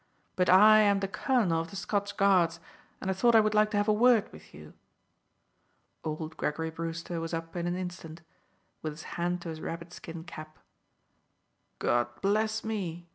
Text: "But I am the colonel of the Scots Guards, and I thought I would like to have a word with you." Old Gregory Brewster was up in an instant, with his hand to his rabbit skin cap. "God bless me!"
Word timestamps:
"But 0.35 0.49
I 0.49 0.79
am 0.79 0.99
the 0.99 1.07
colonel 1.07 1.61
of 1.61 1.69
the 1.69 1.75
Scots 1.75 2.11
Guards, 2.11 2.59
and 2.99 3.11
I 3.11 3.13
thought 3.13 3.35
I 3.35 3.39
would 3.39 3.53
like 3.53 3.69
to 3.69 3.77
have 3.77 3.87
a 3.87 3.93
word 3.93 4.31
with 4.33 4.51
you." 4.51 4.73
Old 6.03 6.35
Gregory 6.37 6.71
Brewster 6.71 7.19
was 7.19 7.35
up 7.35 7.55
in 7.55 7.67
an 7.67 7.75
instant, 7.75 8.23
with 8.81 8.93
his 8.93 9.03
hand 9.03 9.43
to 9.43 9.49
his 9.49 9.61
rabbit 9.61 9.93
skin 9.93 10.23
cap. 10.23 10.57
"God 11.77 12.07
bless 12.23 12.63
me!" 12.63 13.09